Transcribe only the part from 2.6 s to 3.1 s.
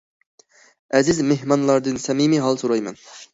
سورايمەن!